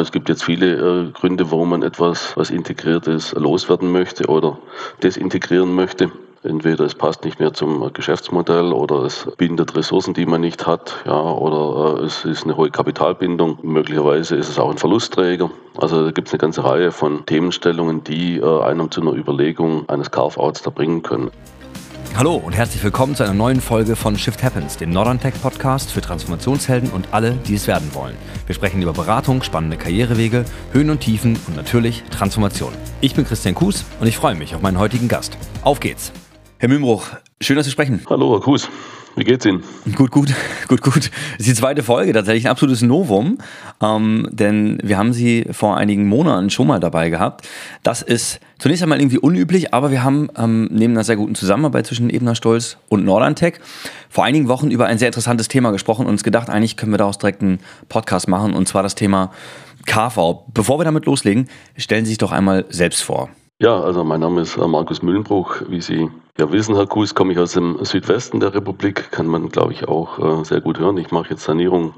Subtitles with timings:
[0.00, 4.58] Es gibt jetzt viele äh, Gründe, warum man etwas, was integriert ist, loswerden möchte oder
[5.02, 6.10] desintegrieren möchte.
[6.42, 10.96] Entweder es passt nicht mehr zum Geschäftsmodell oder es bindet Ressourcen, die man nicht hat,
[11.04, 13.58] ja, oder äh, es ist eine hohe Kapitalbindung.
[13.62, 15.50] Möglicherweise ist es auch ein Verlustträger.
[15.76, 19.86] Also da gibt es eine ganze Reihe von Themenstellungen, die äh, einem zu einer Überlegung
[19.90, 21.30] eines Carve-outs da bringen können.
[22.16, 25.90] Hallo und herzlich willkommen zu einer neuen Folge von Shift Happens, dem Northern Tech Podcast
[25.90, 28.16] für Transformationshelden und alle, die es werden wollen.
[28.46, 32.72] Wir sprechen über Beratung, spannende Karrierewege, Höhen und Tiefen und natürlich Transformation.
[33.00, 35.38] Ich bin Christian Kues und ich freue mich auf meinen heutigen Gast.
[35.62, 36.12] Auf geht's!
[36.58, 37.06] Herr Mümbruch,
[37.40, 38.02] schön, dass Sie sprechen.
[38.10, 38.68] Hallo, Herr Kues.
[39.16, 39.62] Wie geht's Ihnen?
[39.96, 40.32] Gut, gut,
[40.68, 41.10] gut, gut.
[41.36, 43.38] Das ist die zweite Folge, tatsächlich ein absolutes Novum,
[43.82, 47.46] ähm, denn wir haben Sie vor einigen Monaten schon mal dabei gehabt.
[47.82, 51.86] Das ist zunächst einmal irgendwie unüblich, aber wir haben ähm, neben einer sehr guten Zusammenarbeit
[51.86, 53.60] zwischen Ebner Stolz und Nordantec
[54.08, 56.98] vor einigen Wochen über ein sehr interessantes Thema gesprochen und uns gedacht, eigentlich können wir
[56.98, 59.32] daraus direkt einen Podcast machen und zwar das Thema
[59.86, 60.44] KV.
[60.54, 63.28] Bevor wir damit loslegen, stellen Sie sich doch einmal selbst vor.
[63.62, 65.56] Ja, also mein Name ist äh, Markus Mühlenbruch.
[65.68, 69.10] Wie Sie ja wissen, Herr Kuss, komme ich aus dem Südwesten der Republik.
[69.10, 70.96] Kann man, glaube ich, auch äh, sehr gut hören.
[70.96, 71.92] Ich mache jetzt Sanierung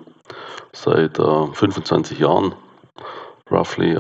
[0.73, 2.57] seit 25 äh, Jahren,
[3.49, 3.97] roughly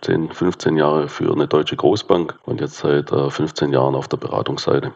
[0.00, 4.92] 10, 15 Jahre für eine deutsche Großbank und jetzt seit 15 Jahren auf der Beratungsseite.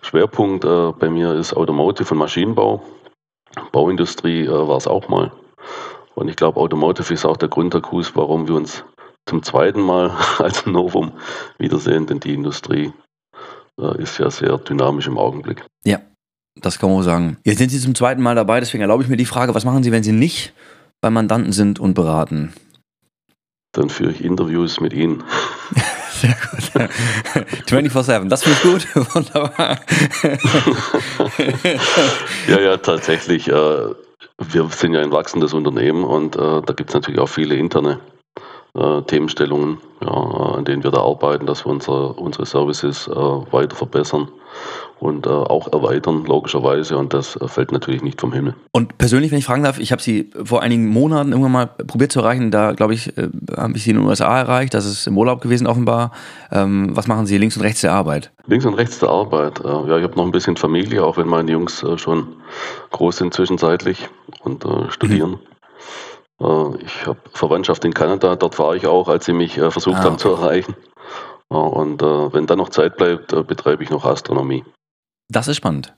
[0.00, 0.64] Schwerpunkt
[0.98, 2.82] bei mir ist Automotive und Maschinenbau.
[3.70, 5.30] Bauindustrie war es auch mal.
[6.16, 8.84] Und ich glaube, Automotive ist auch der Grund, Herr Kuss, warum wir uns
[9.30, 11.12] zum zweiten Mal als Novum
[11.56, 12.92] wiedersehen, denn die Industrie
[13.80, 15.64] äh, ist ja sehr dynamisch im Augenblick.
[15.84, 16.00] Ja,
[16.60, 17.36] das kann man sagen.
[17.44, 19.84] Jetzt sind Sie zum zweiten Mal dabei, deswegen erlaube ich mir die Frage, was machen
[19.84, 20.52] Sie, wenn Sie nicht
[21.00, 22.52] bei Mandanten sind und beraten?
[23.72, 25.22] Dann führe ich Interviews mit Ihnen.
[26.10, 26.90] Sehr gut.
[27.70, 29.14] 24-7, das finde ich gut.
[29.14, 29.78] Wunderbar.
[32.48, 33.48] ja, ja, tatsächlich.
[33.48, 37.54] Äh, wir sind ja ein wachsendes Unternehmen und äh, da gibt es natürlich auch viele
[37.54, 38.00] interne
[38.74, 43.76] äh, Themenstellungen, ja, an denen wir da arbeiten, dass wir unsere, unsere Services äh, weiter
[43.76, 44.28] verbessern
[45.00, 46.96] und äh, auch erweitern, logischerweise.
[46.96, 48.54] Und das äh, fällt natürlich nicht vom Himmel.
[48.72, 52.12] Und persönlich, wenn ich fragen darf, ich habe Sie vor einigen Monaten irgendwann mal probiert
[52.12, 52.50] zu erreichen.
[52.50, 54.74] Da, glaube ich, äh, habe ich Sie in den USA erreicht.
[54.74, 56.12] Das ist im Urlaub gewesen, offenbar.
[56.52, 58.30] Ähm, was machen Sie links und rechts der Arbeit?
[58.46, 59.60] Links und rechts der Arbeit.
[59.60, 62.28] Äh, ja, ich habe noch ein bisschen Familie, auch wenn meine Jungs schon
[62.90, 64.08] groß sind zwischenzeitlich
[64.42, 65.30] und studieren.
[65.30, 65.38] Mhm.
[66.40, 69.96] Äh, ich habe Verwandtschaft in Kanada, dort war ich auch, als sie mich äh, versucht
[69.96, 70.06] ah, okay.
[70.08, 70.76] haben zu erreichen.
[71.48, 74.64] Und äh, wenn dann noch Zeit bleibt, betreibe ich noch Astronomie.
[75.28, 75.94] Das ist spannend.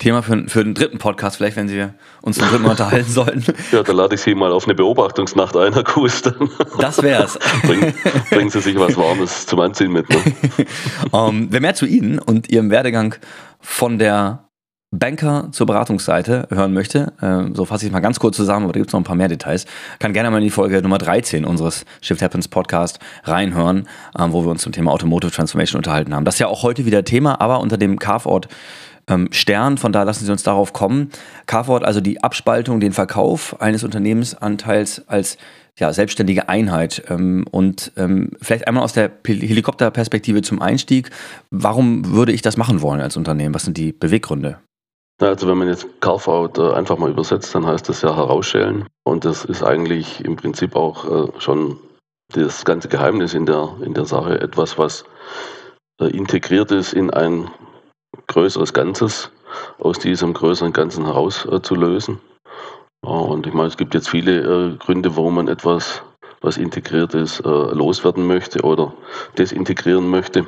[0.00, 1.86] Thema für, für den dritten Podcast, vielleicht, wenn Sie
[2.22, 3.44] uns zum dritten Mal unterhalten sollten.
[3.70, 6.22] Ja, da lade ich Sie mal auf eine Beobachtungsnacht ein, Herr Kuss.
[6.78, 7.38] Das wär's.
[7.62, 7.94] Bringen,
[8.30, 10.08] bringen Sie sich was Warmes zum Anziehen mit.
[10.08, 10.16] Ne?
[11.10, 13.14] um, ähm, wer mehr zu Ihnen und Ihrem Werdegang
[13.60, 14.49] von der
[14.92, 18.72] Banker zur Beratungsseite hören möchte, äh, so fasse ich es mal ganz kurz zusammen, aber
[18.72, 19.64] da gibt es noch ein paar mehr Details,
[20.00, 23.86] kann gerne mal in die Folge Nummer 13 unseres Shift Happens Podcast reinhören,
[24.18, 26.24] äh, wo wir uns zum Thema Automotive Transformation unterhalten haben.
[26.24, 28.48] Das ist ja auch heute wieder Thema, aber unter dem Carve-Out
[29.06, 31.10] ähm, Stern, von da lassen Sie uns darauf kommen.
[31.46, 35.38] Carve-Out, also die Abspaltung, den Verkauf eines Unternehmensanteils als
[35.78, 37.04] ja, selbstständige Einheit.
[37.08, 41.10] Ähm, und ähm, vielleicht einmal aus der Helikopterperspektive zum Einstieg.
[41.50, 43.54] Warum würde ich das machen wollen als Unternehmen?
[43.54, 44.58] Was sind die Beweggründe?
[45.20, 48.86] Also wenn man jetzt Carve-out äh, einfach mal übersetzt, dann heißt das ja herausstellen.
[49.04, 51.78] Und das ist eigentlich im Prinzip auch äh, schon
[52.32, 54.40] das ganze Geheimnis in der, in der Sache.
[54.40, 55.04] Etwas, was
[56.00, 57.50] äh, integriert ist in ein
[58.28, 59.30] größeres Ganzes,
[59.78, 62.20] aus diesem größeren Ganzen herauszulösen.
[63.02, 66.02] Und ich meine, es gibt jetzt viele Gründe, warum man etwas,
[66.40, 68.92] was integriert ist, loswerden möchte oder
[69.38, 70.46] desintegrieren möchte.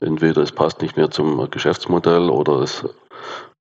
[0.00, 2.84] Entweder es passt nicht mehr zum Geschäftsmodell oder es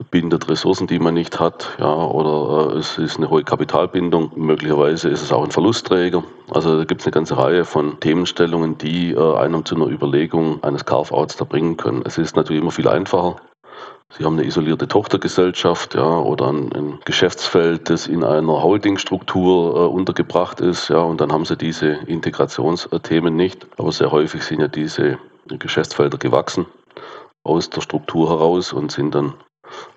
[0.10, 4.32] bindet Ressourcen, die man nicht hat, ja, oder äh, es ist eine hohe Kapitalbindung.
[4.36, 6.24] Möglicherweise ist es auch ein Verlustträger.
[6.50, 10.64] Also da gibt es eine ganze Reihe von Themenstellungen, die äh, einem zu einer Überlegung
[10.64, 12.04] eines Carve-outs da bringen können.
[12.06, 13.36] Es ist natürlich immer viel einfacher.
[14.18, 19.88] Sie haben eine isolierte Tochtergesellschaft ja, oder ein, ein Geschäftsfeld, das in einer Holdingstruktur äh,
[19.88, 23.68] untergebracht ist, ja, und dann haben Sie diese Integrationsthemen nicht.
[23.78, 26.66] Aber sehr häufig sind ja diese Geschäftsfelder gewachsen
[27.44, 29.34] aus der Struktur heraus und sind dann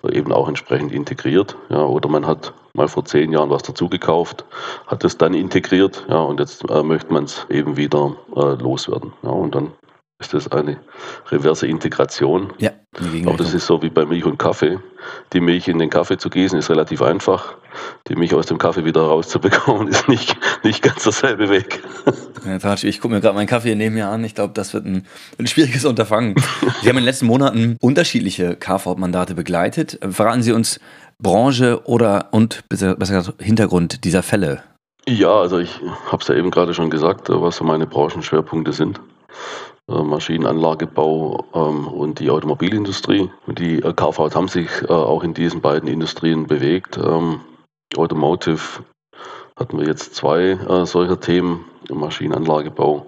[0.09, 1.55] eben auch entsprechend integriert.
[1.69, 4.45] Ja, oder man hat mal vor zehn Jahren was dazugekauft,
[4.87, 9.13] hat es dann integriert, ja, und jetzt äh, möchte man es eben wieder äh, loswerden.
[9.23, 9.71] Ja, und dann
[10.19, 10.79] ist das eine
[11.29, 12.53] reverse Integration.
[12.57, 12.71] Ja,
[13.25, 14.79] aber das ist so wie bei Milch und Kaffee.
[15.33, 17.55] Die Milch in den Kaffee zu gießen ist relativ einfach.
[18.07, 21.83] Die Milch aus dem Kaffee wieder rauszubekommen ist nicht, nicht ganz derselbe Weg.
[22.45, 24.23] Ja, ich gucke mir gerade meinen Kaffee neben mir an.
[24.23, 25.05] Ich glaube, das wird ein,
[25.37, 26.35] ein schwieriges Unterfangen.
[26.81, 29.99] Sie haben in den letzten Monaten unterschiedliche KV-Mandate begleitet.
[30.09, 30.79] Verraten Sie uns
[31.19, 34.63] Branche oder und besser gesagt Hintergrund dieser Fälle.
[35.07, 39.01] Ja, also ich habe es ja eben gerade schon gesagt, was so meine Branchenschwerpunkte sind.
[39.87, 43.29] Äh, Maschinenanlagebau ähm, und die Automobilindustrie.
[43.47, 46.97] Die äh, KVs haben sich auch in diesen beiden Industrien bewegt.
[46.97, 47.41] Ähm,
[47.95, 48.83] Automotive
[49.55, 53.05] hatten wir jetzt zwei solcher Themen, Maschinenanlagebau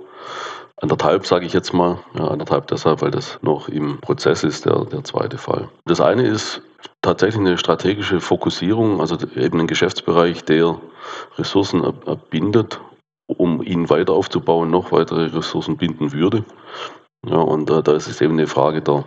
[0.79, 4.85] Anderthalb sage ich jetzt mal, ja, anderthalb deshalb, weil das noch im Prozess ist, der,
[4.85, 5.69] der zweite Fall.
[5.85, 6.61] Das eine ist
[7.01, 10.79] tatsächlich eine strategische Fokussierung, also eben ein Geschäftsbereich, der
[11.37, 11.83] Ressourcen
[12.29, 12.79] bindet,
[13.27, 16.43] um ihn weiter aufzubauen, noch weitere Ressourcen binden würde.
[17.25, 19.03] Ja, und äh, da ist es eben eine Frage der,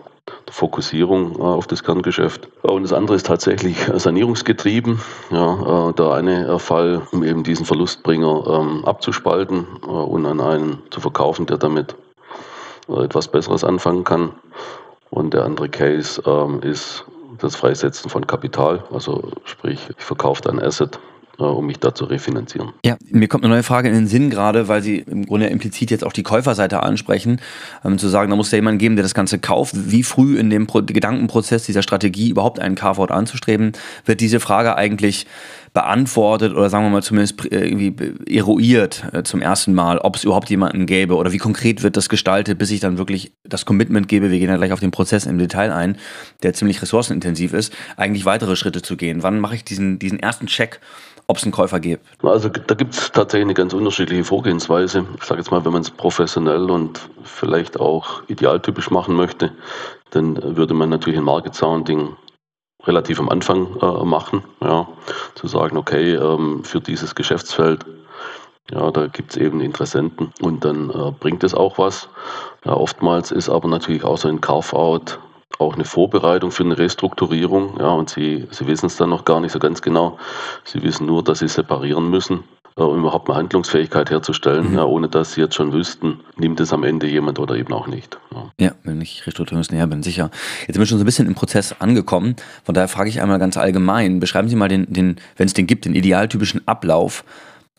[0.47, 2.49] der Fokussierung äh, auf das Kerngeschäft.
[2.63, 5.01] Und das andere ist tatsächlich sanierungsgetrieben.
[5.31, 10.83] Ja, äh, der eine Fall, um eben diesen Verlustbringer ähm, abzuspalten äh, und an einen
[10.91, 11.97] zu verkaufen, der damit
[12.89, 14.33] äh, etwas Besseres anfangen kann.
[15.09, 17.05] Und der andere Case ähm, ist
[17.39, 22.05] das Freisetzen von Kapital, also sprich, ich verkaufe ein Asset äh, um mich da zu
[22.05, 22.73] refinanzieren.
[22.85, 25.91] Ja, mir kommt eine neue Frage in den Sinn gerade, weil Sie im Grunde implizit
[25.91, 27.41] jetzt auch die Käuferseite ansprechen,
[27.85, 29.75] ähm, zu sagen, da muss ja jemand geben, der das Ganze kauft.
[29.91, 33.73] Wie früh in dem Pro Gedankenprozess dieser Strategie überhaupt einen Carve-out anzustreben,
[34.05, 35.27] wird diese Frage eigentlich
[35.73, 37.95] beantwortet oder sagen wir mal zumindest äh, irgendwie
[38.29, 42.09] eruiert äh, zum ersten Mal, ob es überhaupt jemanden gäbe oder wie konkret wird das
[42.09, 45.27] gestaltet, bis ich dann wirklich das Commitment gebe, wir gehen ja gleich auf den Prozess
[45.27, 45.97] im Detail ein,
[46.43, 49.23] der ziemlich ressourcenintensiv ist, eigentlich weitere Schritte zu gehen.
[49.23, 50.81] Wann mache ich diesen, diesen ersten Check?
[51.31, 52.05] Ob es einen Käufer gibt?
[52.25, 55.07] Also da gibt es tatsächlich eine ganz unterschiedliche Vorgehensweise.
[55.17, 59.53] Ich sage jetzt mal, wenn man es professionell und vielleicht auch idealtypisch machen möchte,
[60.11, 62.17] dann würde man natürlich ein Market Sounding
[62.85, 64.43] relativ am Anfang äh, machen.
[64.61, 64.89] Ja,
[65.37, 67.87] zu sagen, okay, ähm, für dieses Geschäftsfeld,
[68.73, 72.09] ja, da gibt es eben Interessenten und dann äh, bringt es auch was.
[72.65, 75.21] Ja, oftmals ist aber natürlich auch so ein Carve-out
[75.59, 77.79] auch eine Vorbereitung für eine Restrukturierung.
[77.79, 80.19] Ja, und sie, sie wissen es dann noch gar nicht so ganz genau.
[80.65, 82.45] Sie wissen nur, dass sie separieren müssen,
[82.77, 84.71] äh, um überhaupt eine Handlungsfähigkeit herzustellen.
[84.71, 84.79] Mhm.
[84.79, 87.89] Ja, ohne dass sie jetzt schon wüssten, nimmt es am Ende jemand oder eben auch
[87.89, 88.19] nicht.
[88.33, 90.31] Ja, ja wenn ich restrukturierungsnäher bin, sicher.
[90.61, 92.37] Jetzt sind wir schon so ein bisschen im Prozess angekommen.
[92.65, 95.67] Von daher frage ich einmal ganz allgemein, beschreiben Sie mal den, den wenn es den
[95.67, 97.25] gibt, den idealtypischen Ablauf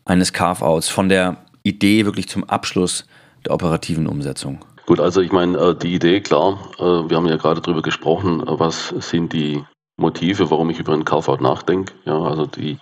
[0.05, 3.05] eines Carve-outs von der Idee wirklich zum Abschluss
[3.45, 4.59] der operativen Umsetzung.
[4.91, 8.41] Gut, also ich meine, äh, die Idee, klar, äh, wir haben ja gerade darüber gesprochen,
[8.41, 9.63] äh, was sind die
[9.95, 11.93] Motive, warum ich über einen Carve-out nachdenke.
[12.03, 12.77] Ja, also die,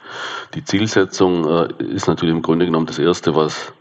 [0.56, 1.46] die Zielsetzung
[1.78, 3.74] ist natürlich im Grunde genommen das Erste, was,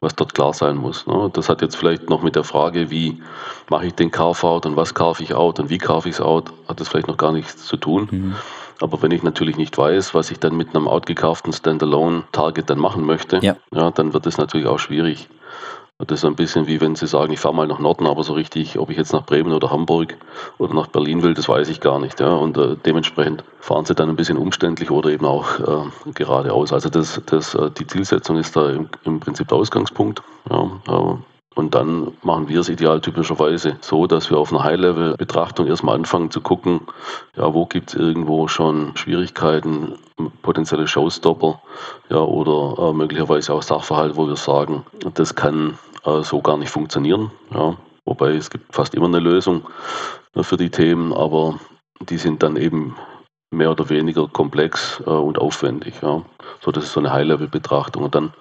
[0.00, 1.06] was dort klar sein muss.
[1.06, 1.28] Ne?
[1.34, 3.20] Das hat jetzt vielleicht noch mit der Frage, wie
[3.68, 6.54] mache ich den Carve-out und was kaufe ich out und wie kaufe ich es out,
[6.68, 8.08] hat das vielleicht noch gar nichts zu tun.
[8.10, 8.34] Mhm.
[8.80, 13.04] Aber wenn ich natürlich nicht weiß, was ich dann mit einem outgekauften Standalone-Target dann machen
[13.04, 13.56] möchte, ja.
[13.74, 13.90] ja.
[13.90, 15.28] dann wird es natürlich auch schwierig.
[15.98, 18.34] Das ist ein bisschen wie wenn Sie sagen, ich fahre mal nach Norden, aber so
[18.34, 20.14] richtig, ob ich jetzt nach Bremen oder Hamburg
[20.58, 22.20] oder nach Berlin will, das weiß ich gar nicht.
[22.20, 22.34] Ja.
[22.34, 26.74] Und äh, dementsprechend fahren Sie dann ein bisschen umständlich oder eben auch äh, geradeaus.
[26.74, 30.22] Also das, das, äh, die Zielsetzung ist da im, im Prinzip der Ausgangspunkt.
[30.50, 31.18] Ja.
[31.56, 36.42] Und dann machen wir es idealtypischerweise so, dass wir auf einer High-Level-Betrachtung erstmal anfangen zu
[36.42, 36.82] gucken,
[37.34, 39.94] ja, wo gibt es irgendwo schon Schwierigkeiten,
[40.42, 41.58] potenzielle Showstopper,
[42.10, 46.70] ja, oder äh, möglicherweise auch Sachverhalte, wo wir sagen, das kann äh, so gar nicht
[46.70, 47.30] funktionieren.
[47.54, 47.74] Ja.
[48.04, 49.62] Wobei es gibt fast immer eine Lösung
[50.34, 51.58] äh, für die Themen, aber
[52.00, 52.96] die sind dann eben
[53.50, 55.94] mehr oder weniger komplex äh, und aufwendig.
[56.02, 56.20] Ja.
[56.60, 58.02] So, das ist so eine High-Level-Betrachtung.
[58.02, 58.34] Und dann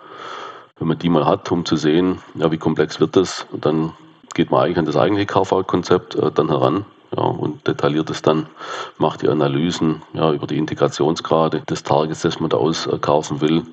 [0.77, 3.94] wenn man die mal hat, um zu sehen, ja, wie komplex wird das, dann
[4.34, 8.48] geht man eigentlich an das eigentliche KV-Konzept äh, dann heran ja, und detailliert es dann,
[8.98, 13.63] macht die Analysen ja, über die Integrationsgrade des Targets, das man da auskaufen will,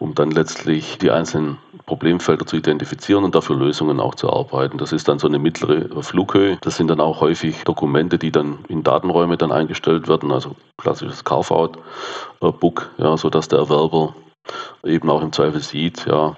[0.00, 4.78] um dann letztlich die einzelnen Problemfelder zu identifizieren und dafür Lösungen auch zu erarbeiten.
[4.78, 6.58] Das ist dann so eine mittlere Flughöhe.
[6.62, 11.24] Das sind dann auch häufig Dokumente, die dann in Datenräume dann eingestellt werden, also klassisches
[11.24, 14.14] Carve-out-Book, ja, sodass der Erwerber
[14.84, 16.36] eben auch im Zweifel sieht, ja,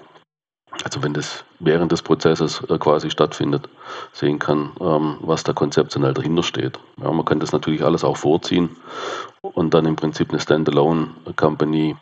[0.83, 3.69] also wenn das während des Prozesses äh, quasi stattfindet,
[4.11, 6.79] sehen kann, ähm, was da konzeptionell dahinter steht.
[7.01, 8.75] Ja, man kann das natürlich alles auch vorziehen
[9.41, 11.95] und dann im Prinzip eine Standalone-Company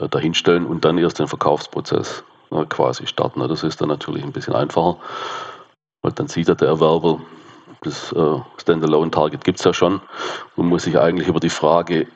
[0.00, 3.40] äh, dahinstellen und dann erst den Verkaufsprozess äh, quasi starten.
[3.40, 4.98] Das ist dann natürlich ein bisschen einfacher,
[6.02, 7.20] weil dann sieht der Erwerber,
[7.82, 10.00] das äh, Standalone-Target gibt es ja schon
[10.56, 12.06] und muss sich eigentlich über die Frage,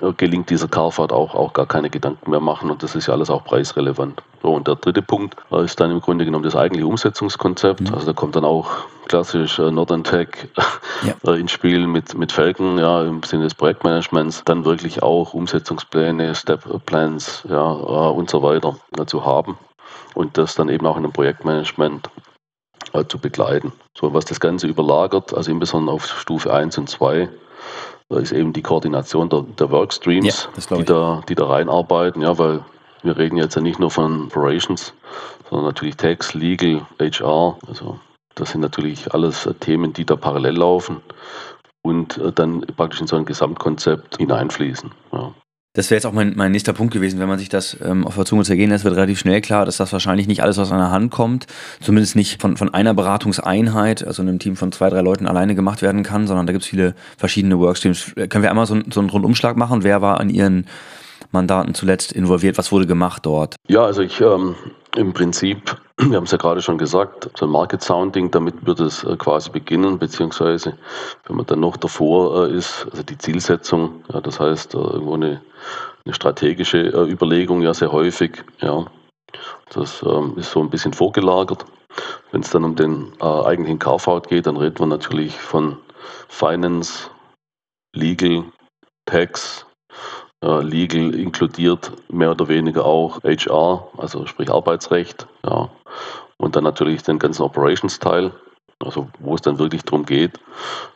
[0.00, 3.14] äh, gelingt dieser Carfahrt auch, auch gar keine Gedanken mehr machen und das ist ja
[3.14, 4.22] alles auch preisrelevant.
[4.42, 7.82] So, und der dritte Punkt äh, ist dann im Grunde genommen das eigentliche Umsetzungskonzept.
[7.82, 7.94] Mhm.
[7.94, 8.70] Also da kommt dann auch
[9.08, 10.28] klassisch äh, Northern Tech
[11.24, 11.34] ja.
[11.34, 17.44] ins Spiel mit, mit Falcon, ja, im Sinne des Projektmanagements, dann wirklich auch Umsetzungspläne, Step-Plans
[17.48, 19.58] ja, und so weiter zu haben
[20.14, 22.08] und das dann eben auch in einem Projektmanagement
[22.92, 23.72] äh, zu begleiten.
[23.96, 27.28] So, was das Ganze überlagert, also insbesondere auf Stufe 1 und 2,
[28.08, 32.36] da ist eben die Koordination der, der Workstreams, ja, die, da, die da reinarbeiten, ja,
[32.38, 32.64] weil
[33.02, 34.92] wir reden jetzt ja nicht nur von Operations,
[35.48, 37.56] sondern natürlich Tax, Legal, HR.
[37.66, 37.98] Also
[38.34, 41.00] das sind natürlich alles Themen, die da parallel laufen
[41.82, 44.90] und äh, dann praktisch in so ein Gesamtkonzept hineinfließen.
[45.12, 45.32] Ja.
[45.72, 47.20] Das wäre jetzt auch mein, mein nächster Punkt gewesen.
[47.20, 49.76] Wenn man sich das ähm, auf der Zunge zergehen lässt, wird relativ schnell klar, dass
[49.76, 51.46] das wahrscheinlich nicht alles aus einer Hand kommt.
[51.80, 55.80] Zumindest nicht von, von einer Beratungseinheit, also einem Team von zwei, drei Leuten alleine gemacht
[55.80, 58.14] werden kann, sondern da gibt es viele verschiedene Workstreams.
[58.16, 59.84] Können wir einmal so, so einen Rundumschlag machen?
[59.84, 60.66] Wer war an Ihren
[61.30, 62.58] Mandaten zuletzt involviert?
[62.58, 63.54] Was wurde gemacht dort?
[63.68, 64.56] Ja, also ich ähm,
[64.96, 68.80] im Prinzip, wir haben es ja gerade schon gesagt, so ein Market Sounding, damit wird
[68.80, 70.76] es äh, quasi beginnen, beziehungsweise
[71.26, 75.14] wenn man dann noch davor äh, ist, also die Zielsetzung, ja, das heißt äh, irgendwo
[75.14, 75.40] eine,
[76.04, 78.86] eine strategische Überlegung ja sehr häufig, ja.
[79.72, 81.64] Das ähm, ist so ein bisschen vorgelagert.
[82.32, 85.76] Wenn es dann um den äh, eigentlichen Carve-out geht, dann redet man natürlich von
[86.28, 87.10] Finance,
[87.94, 88.44] Legal,
[89.06, 89.66] Tax,
[90.42, 95.68] Legal inkludiert mehr oder weniger auch HR, also sprich Arbeitsrecht, ja.
[96.38, 98.32] Und dann natürlich den ganzen Operations-Teil,
[98.78, 100.40] also wo es dann wirklich darum geht,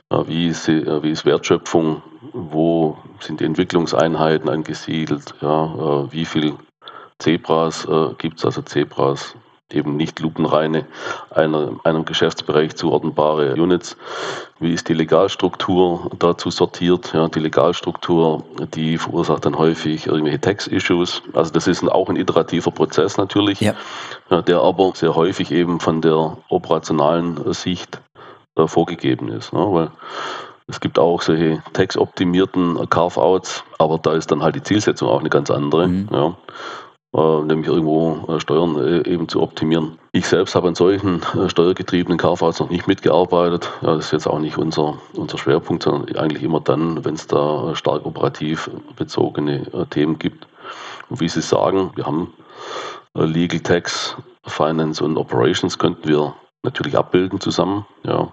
[0.08, 6.24] äh, wie, ist, äh, wie ist Wertschöpfung, wo sind die Entwicklungseinheiten angesiedelt, ja, äh, wie
[6.24, 6.54] viel
[7.18, 9.36] Zebras äh, gibt es, also Zebras
[9.74, 10.86] eben nicht lupenreine
[11.30, 13.96] einer, einem Geschäftsbereich zuordnbare Units.
[14.60, 17.12] Wie ist die Legalstruktur dazu sortiert?
[17.12, 21.22] Ja, die Legalstruktur, die verursacht dann häufig irgendwelche Tax-Issues.
[21.32, 23.74] Also das ist ein, auch ein iterativer Prozess natürlich, ja.
[24.30, 28.00] der aber sehr häufig eben von der operationalen Sicht
[28.56, 29.52] äh, vorgegeben ist.
[29.52, 29.60] Ne?
[29.60, 29.90] Weil
[30.66, 35.28] es gibt auch solche tax-optimierten Carve-outs, aber da ist dann halt die Zielsetzung auch eine
[35.28, 35.88] ganz andere.
[35.88, 36.08] Mhm.
[36.10, 36.36] Ja
[37.14, 39.98] nämlich irgendwo äh, Steuern äh, eben zu optimieren.
[40.12, 43.70] Ich selbst habe an solchen steuergetriebenen KVs noch nicht mitgearbeitet.
[43.82, 47.26] Ja, das ist jetzt auch nicht unser, unser Schwerpunkt, sondern eigentlich immer dann, wenn es
[47.26, 50.46] da stark operativ bezogene Themen gibt.
[51.08, 52.32] Und wie Sie sagen, wir haben
[53.14, 54.16] Legal Tax,
[54.46, 57.86] Finance und Operations könnten wir natürlich abbilden zusammen.
[58.04, 58.32] Ja.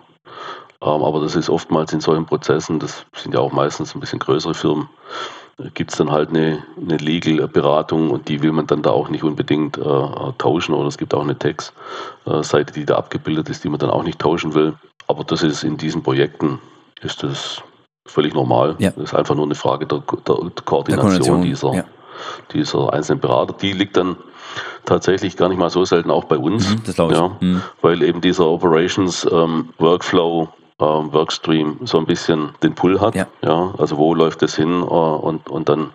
[0.82, 4.20] Ähm, aber das ist oftmals in solchen Prozessen, das sind ja auch meistens ein bisschen
[4.20, 4.90] größere Firmen,
[5.74, 9.24] gibt es dann halt eine, eine Legal-Beratung und die will man dann da auch nicht
[9.24, 9.82] unbedingt äh,
[10.38, 14.04] tauschen oder es gibt auch eine Text-Seite, die da abgebildet ist, die man dann auch
[14.04, 14.74] nicht tauschen will.
[15.08, 16.60] Aber das ist in diesen Projekten
[17.02, 17.62] ist das
[18.06, 18.76] völlig normal.
[18.80, 18.92] Ja.
[18.92, 21.84] Das ist einfach nur eine Frage der, der, der Koordination, dieser, ja.
[22.54, 23.54] dieser einzelnen Berater.
[23.54, 24.18] Die liegt dann
[24.86, 26.70] tatsächlich gar nicht mal so selten auch bei uns.
[26.70, 27.12] Mhm.
[27.12, 27.62] Ja, mhm.
[27.82, 30.50] Weil eben dieser Operations ähm, Workflow
[30.82, 33.16] ähm, Workstream so ein bisschen den Pull hat.
[33.16, 33.28] Ja.
[33.44, 35.92] ja also wo läuft es hin äh, und, und dann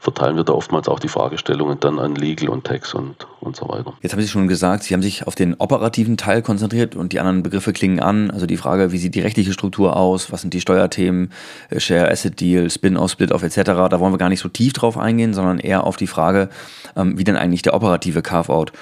[0.00, 3.68] verteilen wir da oftmals auch die Fragestellungen dann an Legal und Tax und, und so
[3.68, 3.94] weiter.
[4.00, 7.20] Jetzt haben Sie schon gesagt, Sie haben sich auf den operativen Teil konzentriert und die
[7.20, 8.30] anderen Begriffe klingen an.
[8.30, 11.32] Also die Frage, wie sieht die rechtliche Struktur aus, was sind die Steuerthemen,
[11.70, 13.62] äh, Share Asset Deal, Spin-off, Split-off etc.
[13.64, 16.48] Da wollen wir gar nicht so tief drauf eingehen, sondern eher auf die Frage,
[16.96, 18.72] ähm, wie denn eigentlich der operative Carve-out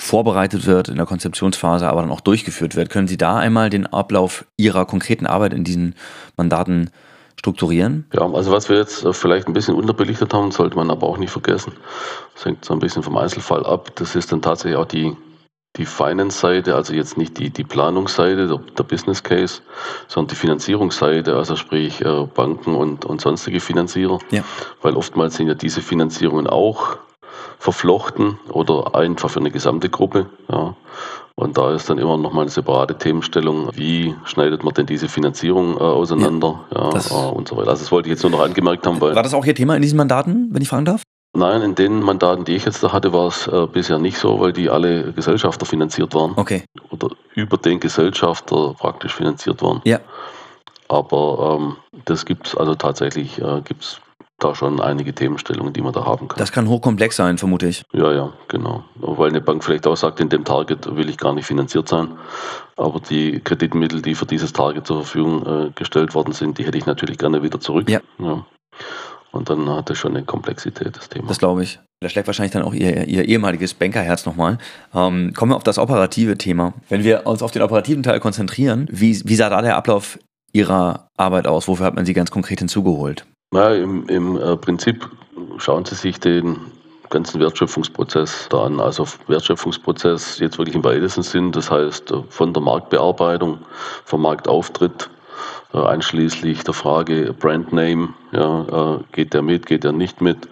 [0.00, 2.90] vorbereitet wird in der Konzeptionsphase, aber dann auch durchgeführt wird.
[2.90, 5.94] Können Sie da einmal den Ablauf Ihrer konkreten Arbeit in diesen
[6.36, 6.90] Mandaten
[7.36, 8.06] strukturieren?
[8.12, 11.18] Ja, also was wir jetzt äh, vielleicht ein bisschen unterbelichtet haben, sollte man aber auch
[11.18, 11.72] nicht vergessen.
[12.34, 13.90] Das hängt so ein bisschen vom Einzelfall ab.
[13.96, 15.14] Das ist dann tatsächlich auch die,
[15.76, 19.60] die Finance-Seite, also jetzt nicht die, die Planungsseite, der, der, Business Case,
[20.08, 24.18] sondern die Finanzierungsseite, also sprich äh, Banken und, und sonstige Finanzierer.
[24.30, 24.44] Ja.
[24.80, 26.98] Weil oftmals sind ja diese Finanzierungen auch
[27.58, 30.26] verflochten oder einfach für eine gesamte Gruppe.
[30.50, 30.74] Ja.
[31.34, 35.08] Und da ist dann immer noch mal eine separate Themenstellung, wie schneidet man denn diese
[35.08, 37.70] Finanzierung äh, auseinander ja, ja äh, und so weiter.
[37.70, 39.00] Also das wollte ich jetzt nur noch angemerkt haben.
[39.00, 41.02] Weil War das auch Ihr Thema in diesen Mandaten, wenn ich fragen darf?
[41.32, 44.40] Nein, in den Mandaten, die ich jetzt da hatte, war es äh, bisher nicht so,
[44.40, 46.32] weil die alle Gesellschafter finanziert waren.
[46.36, 46.64] Okay.
[46.90, 49.80] Oder über den Gesellschafter praktisch finanziert waren.
[49.84, 50.00] Ja.
[50.88, 54.00] Aber ähm, das gibt es also tatsächlich, äh, gibt
[54.42, 56.38] da schon einige Themenstellungen, die man da haben kann.
[56.38, 57.82] Das kann hochkomplex sein, vermute ich.
[57.92, 58.84] Ja, ja, genau.
[58.96, 62.08] Weil eine Bank vielleicht auch sagt, in dem Target will ich gar nicht finanziert sein.
[62.76, 66.78] Aber die Kreditmittel, die für dieses Target zur Verfügung äh, gestellt worden sind, die hätte
[66.78, 67.88] ich natürlich gerne wieder zurück.
[67.88, 68.00] Ja.
[68.18, 68.44] ja.
[69.32, 71.28] Und dann hat das schon eine Komplexität, das Thema.
[71.28, 71.78] Das glaube ich.
[72.00, 74.58] Da schlägt wahrscheinlich dann auch Ihr, Ihr ehemaliges Bankerherz nochmal.
[74.94, 76.74] Ähm, kommen wir auf das operative Thema.
[76.88, 80.18] Wenn wir uns auf den operativen Teil konzentrieren, wie, wie sah da der Ablauf
[80.52, 81.68] Ihrer Arbeit aus?
[81.68, 83.24] Wofür hat man Sie ganz konkret hinzugeholt?
[83.52, 85.10] Ja, im, im äh, Prinzip
[85.56, 86.56] schauen Sie sich den
[87.08, 88.78] ganzen Wertschöpfungsprozess da an.
[88.78, 93.58] Also Wertschöpfungsprozess jetzt wirklich im weitesten Sinn, das heißt äh, von der Marktbearbeitung,
[94.04, 95.10] vom Marktauftritt,
[95.74, 100.48] äh, einschließlich der Frage Brandname, ja, geht der mit, geht der nicht mit.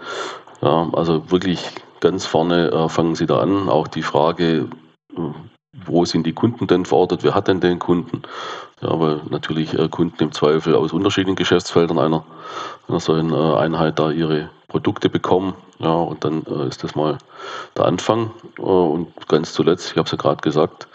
[0.60, 1.64] Ja, also wirklich
[2.00, 3.68] ganz vorne fangen Sie da an.
[3.68, 4.66] Auch die Frage,
[5.72, 8.22] wo sind die Kunden denn verortet, wer hat denn den Kunden.
[8.80, 12.24] Ja, weil natürlich äh, Kunden im Zweifel aus unterschiedlichen Geschäftsfeldern einer,
[12.86, 15.54] einer solchen äh, Einheit da ihre Produkte bekommen.
[15.78, 17.18] Ja, und dann äh, ist das mal
[17.76, 18.30] der Anfang.
[18.56, 20.88] Und ganz zuletzt, ich habe es ja gerade gesagt,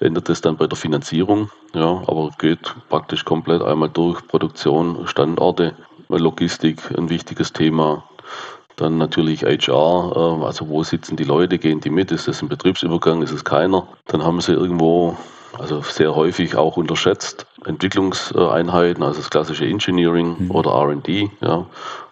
[0.00, 1.50] endet es dann bei der Finanzierung.
[1.74, 5.74] Ja, aber geht praktisch komplett einmal durch Produktion, Standorte,
[6.08, 8.04] Logistik, ein wichtiges Thema.
[8.80, 12.48] Dann natürlich HR, äh, also wo sitzen die Leute, gehen die mit, ist das ein
[12.48, 13.86] Betriebsübergang, ist es keiner.
[14.06, 15.18] Dann haben sie irgendwo
[15.58, 17.44] also sehr häufig auch unterschätzt.
[17.66, 20.50] Entwicklungseinheiten, also das klassische Engineering mhm.
[20.50, 21.30] oder RD.
[21.42, 21.66] Ja.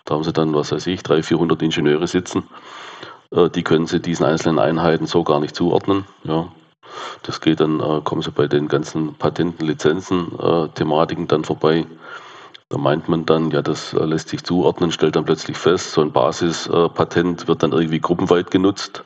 [0.04, 2.44] Da haben sie dann, was weiß ich, 300, 400 Ingenieure sitzen.
[3.30, 6.04] Äh, die können sie diesen einzelnen Einheiten so gar nicht zuordnen.
[6.24, 6.48] Ja.
[7.22, 11.86] Das geht dann, äh, kommen sie bei den ganzen Patenten, Lizenzen, äh, Thematiken dann vorbei.
[12.70, 16.12] Da meint man dann, ja, das lässt sich zuordnen, stellt dann plötzlich fest, so ein
[16.12, 19.04] Basispatent wird dann irgendwie gruppenweit genutzt.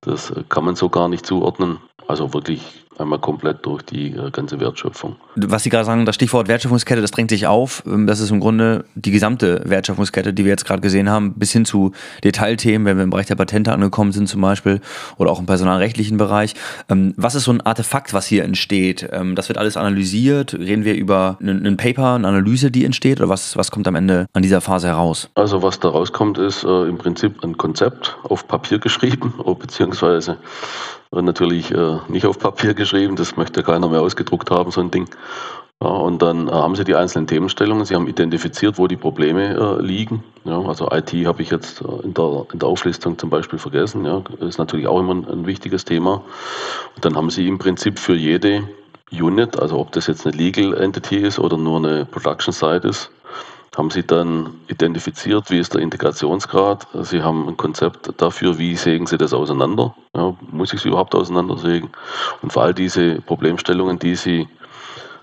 [0.00, 1.78] Das kann man so gar nicht zuordnen.
[2.06, 5.16] Also wirklich einmal komplett durch die äh, ganze Wertschöpfung.
[5.36, 7.82] Was Sie gerade sagen, das Stichwort Wertschöpfungskette, das drängt sich auf.
[7.86, 11.52] Ähm, das ist im Grunde die gesamte Wertschöpfungskette, die wir jetzt gerade gesehen haben, bis
[11.52, 14.80] hin zu Detailthemen, wenn wir im Bereich der Patente angekommen sind zum Beispiel
[15.16, 16.54] oder auch im personalrechtlichen Bereich.
[16.88, 19.08] Ähm, was ist so ein Artefakt, was hier entsteht?
[19.12, 20.54] Ähm, das wird alles analysiert.
[20.54, 24.26] Reden wir über ein Paper, eine Analyse, die entsteht oder was, was kommt am Ende
[24.32, 25.30] an dieser Phase heraus?
[25.34, 30.38] Also was da rauskommt, ist äh, im Prinzip ein Konzept auf Papier geschrieben, beziehungsweise
[31.10, 35.08] natürlich äh, nicht auf Papier geschrieben, das möchte keiner mehr ausgedruckt haben, so ein Ding.
[35.82, 39.54] Ja, und dann äh, haben sie die einzelnen Themenstellungen, sie haben identifiziert, wo die Probleme
[39.54, 40.22] äh, liegen.
[40.44, 44.04] Ja, also IT habe ich jetzt äh, in der, in der Auflistung zum Beispiel vergessen,
[44.04, 46.22] ja, ist natürlich auch immer ein, ein wichtiges Thema.
[46.94, 48.68] Und dann haben sie im Prinzip für jede
[49.12, 53.10] Unit, also ob das jetzt eine Legal Entity ist oder nur eine Production Site ist,
[53.76, 56.86] haben Sie dann identifiziert, wie ist der Integrationsgrad?
[57.02, 59.94] Sie haben ein Konzept dafür, wie sägen Sie das auseinander?
[60.16, 61.90] Ja, muss ich sie überhaupt auseinandersägen?
[62.42, 64.48] Und für all diese Problemstellungen, die Sie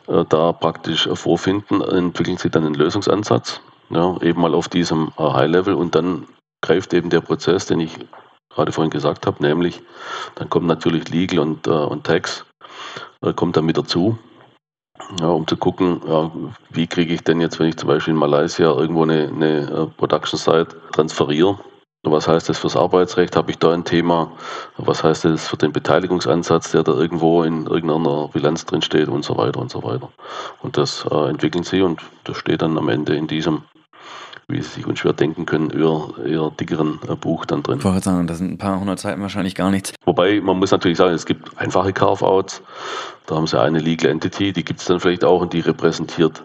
[0.08, 5.24] äh, da praktisch vorfinden, entwickeln Sie dann einen Lösungsansatz, ja, eben mal auf diesem äh,
[5.24, 6.28] High-Level und dann
[6.62, 7.98] greift eben der Prozess, den ich
[8.54, 9.82] gerade vorhin gesagt habe, nämlich
[10.36, 12.46] dann kommt natürlich Legal und, äh, und Tax,
[13.22, 14.18] äh, kommt dann mit dazu
[15.20, 16.32] ja, um zu gucken, ja,
[16.70, 19.86] wie kriege ich denn jetzt, wenn ich zum Beispiel in Malaysia irgendwo eine, eine äh,
[19.98, 21.58] Production Site transferiere,
[22.04, 23.36] was heißt das fürs Arbeitsrecht?
[23.36, 24.32] Habe ich da ein Thema?
[24.78, 29.24] Was heißt das für den Beteiligungsansatz, der da irgendwo in irgendeiner Bilanz drin steht und
[29.24, 30.10] so weiter und so weiter.
[30.64, 33.64] Und das äh, entwickeln sie und das steht dann am Ende in diesem
[34.52, 37.80] wie Sie sich unschwer denken können, eher, eher dickeren äh, Buch dann drin.
[37.80, 39.94] Ich wollte sagen, das sind ein paar hundert Seiten wahrscheinlich gar nichts.
[40.06, 42.62] Wobei, man muss natürlich sagen, es gibt einfache Carve-Outs.
[43.26, 46.44] Da haben Sie eine Legal Entity, die gibt es dann vielleicht auch und die repräsentiert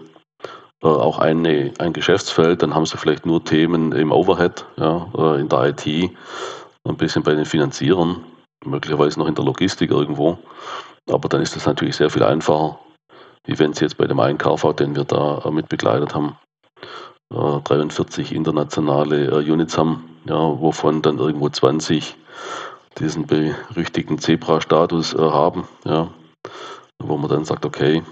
[0.83, 2.63] äh, auch eine, ein Geschäftsfeld.
[2.63, 7.23] Dann haben Sie vielleicht nur Themen im Overhead, ja, äh, in der IT, ein bisschen
[7.23, 8.25] bei den Finanzierern,
[8.65, 10.39] möglicherweise noch in der Logistik irgendwo.
[11.11, 12.79] Aber dann ist das natürlich sehr viel einfacher,
[13.45, 16.37] wie wenn Sie jetzt bei dem einen Carve-Out, den wir da äh, mit begleitet haben,
[17.33, 22.17] 43 äh, internationale äh, Units haben, ja, wovon dann irgendwo 20
[22.99, 26.09] diesen berüchtigten Zebra-Status äh, haben, ja,
[26.99, 28.03] wo man dann sagt, okay,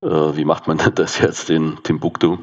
[0.00, 2.36] wie macht man das jetzt in Timbuktu,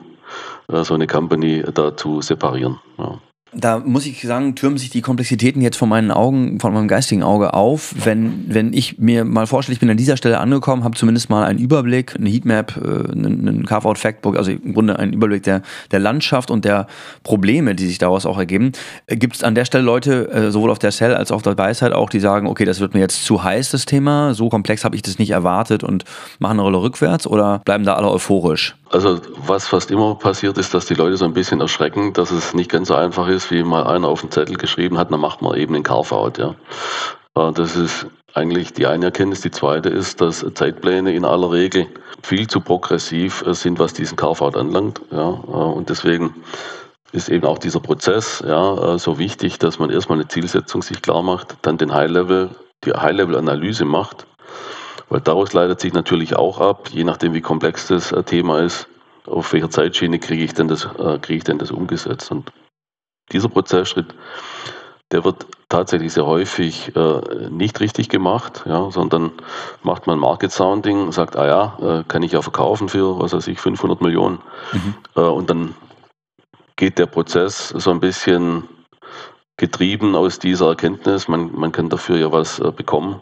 [0.67, 2.79] so eine Company da zu separieren.
[2.97, 3.19] Ja
[3.53, 7.21] da muss ich sagen, türmen sich die Komplexitäten jetzt von meinen Augen, von meinem geistigen
[7.21, 7.93] Auge auf.
[7.97, 11.43] Wenn, wenn ich mir mal vorstelle, ich bin an dieser Stelle angekommen, habe zumindest mal
[11.43, 16.49] einen Überblick, eine Heatmap, äh, einen Carve-out-Factbook, also im Grunde einen Überblick der, der Landschaft
[16.49, 16.87] und der
[17.23, 18.71] Probleme, die sich daraus auch ergeben.
[19.07, 21.41] Äh, Gibt es an der Stelle Leute, äh, sowohl auf der Cell als auch auf
[21.41, 24.47] der Weisheit auch, die sagen, okay, das wird mir jetzt zu heiß, das Thema, so
[24.47, 26.05] komplex habe ich das nicht erwartet und
[26.39, 28.75] machen eine Rolle rückwärts oder bleiben da alle euphorisch?
[28.91, 32.53] Also was fast immer passiert ist, dass die Leute so ein bisschen erschrecken, dass es
[32.53, 35.41] nicht ganz so einfach ist, wie mal einer auf den Zettel geschrieben hat, dann macht
[35.41, 36.37] man eben den Carve-out.
[36.37, 36.55] Ja.
[37.35, 39.41] Äh, das ist eigentlich die eine Erkenntnis.
[39.41, 41.87] Die zweite ist, dass Zeitpläne in aller Regel
[42.21, 45.01] viel zu progressiv äh, sind, was diesen Carve-out anlangt.
[45.09, 45.29] Ja.
[45.29, 46.35] Äh, und deswegen
[47.13, 51.23] ist eben auch dieser Prozess ja, so wichtig, dass man erstmal eine Zielsetzung sich klar
[51.23, 52.51] macht, dann den High-Level,
[52.85, 54.25] die High-Level-Analyse macht
[55.11, 58.87] weil daraus leitet sich natürlich auch ab, je nachdem wie komplex das äh, Thema ist,
[59.27, 62.31] auf welcher Zeitschiene kriege ich denn das, äh, kriege ich denn das umgesetzt.
[62.31, 62.53] Und
[63.33, 64.15] dieser Prozessschritt,
[65.11, 69.33] der wird tatsächlich sehr häufig äh, nicht richtig gemacht, ja, sondern
[69.83, 73.47] macht man Market Sounding, sagt, ah ja, äh, kann ich ja verkaufen für, was weiß
[73.47, 74.39] ich, 500 Millionen.
[74.71, 74.95] Mhm.
[75.17, 75.75] Äh, und dann
[76.77, 78.63] geht der Prozess so ein bisschen
[79.61, 83.21] getrieben aus dieser Erkenntnis, man, man kann dafür ja was äh, bekommen,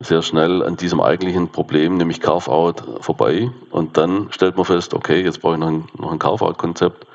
[0.00, 3.50] sehr schnell an diesem eigentlichen Problem, nämlich Carve-out, vorbei.
[3.70, 7.06] Und dann stellt man fest, okay, jetzt brauche ich noch ein, noch ein Carve-out-Konzept.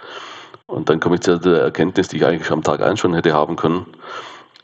[0.68, 3.34] Und dann komme ich zu der Erkenntnis, die ich eigentlich am Tag 1 schon hätte
[3.34, 3.88] haben können.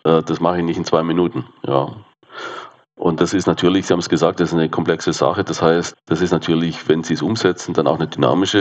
[0.03, 1.45] Äh, das mache ich nicht in zwei Minuten.
[1.65, 1.95] Ja.
[2.97, 5.43] Und das ist natürlich, Sie haben es gesagt, das ist eine komplexe Sache.
[5.43, 8.59] Das heißt, das ist natürlich, wenn Sie es umsetzen, dann auch eine dynamische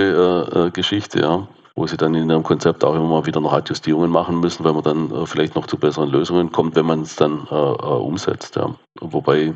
[0.55, 1.46] äh, äh Geschichte, ja,
[1.77, 4.73] wo Sie dann in Ihrem Konzept auch immer mal wieder noch Adjustierungen machen müssen, weil
[4.73, 7.87] man dann äh, vielleicht noch zu besseren Lösungen kommt, wenn man es dann äh, äh,
[7.87, 8.57] umsetzt.
[8.57, 8.75] Ja.
[9.01, 9.55] Wobei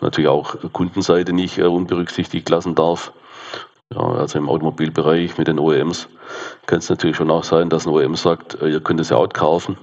[0.00, 3.12] natürlich auch Kundenseite nicht unberücksichtigt lassen darf.
[3.92, 6.08] Ja, also im Automobilbereich mit den OEMs
[6.66, 9.76] kann es natürlich schon auch sein, dass ein OEM sagt, ihr könnt es ja outkaufen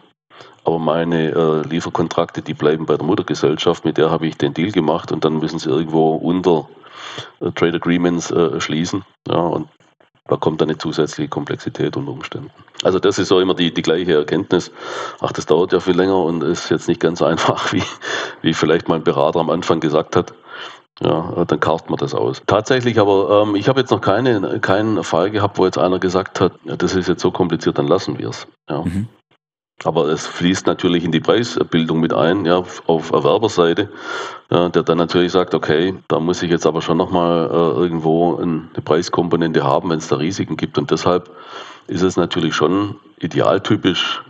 [0.66, 4.72] aber meine äh, Lieferkontrakte, die bleiben bei der Muttergesellschaft, mit der habe ich den Deal
[4.72, 6.70] gemacht und dann müssen sie irgendwo unter
[7.42, 9.04] äh, Trade Agreements äh, schließen.
[9.28, 9.68] Ja, und
[10.28, 12.52] da kommt eine zusätzliche Komplexität unter Umständen.
[12.84, 14.72] Also das ist so immer die, die gleiche Erkenntnis.
[15.20, 17.84] Ach, das dauert ja viel länger und ist jetzt nicht ganz einfach, wie,
[18.42, 20.34] wie vielleicht mein Berater am Anfang gesagt hat.
[21.02, 22.44] Ja, dann kauft man das aus.
[22.46, 26.40] Tatsächlich aber, ähm, ich habe jetzt noch keine, keinen Fall gehabt, wo jetzt einer gesagt
[26.40, 28.48] hat, ja, das ist jetzt so kompliziert, dann lassen wir es.
[28.70, 28.84] Ja.
[28.84, 29.08] Mhm.
[29.84, 33.90] Aber es fließt natürlich in die Preisbildung mit ein, ja, auf Erwerberseite,
[34.50, 38.38] ja, der dann natürlich sagt, okay, da muss ich jetzt aber schon nochmal äh, irgendwo
[38.38, 40.78] eine Preiskomponente haben, wenn es da Risiken gibt.
[40.78, 41.30] Und deshalb
[41.88, 44.24] ist es natürlich schon idealtypisch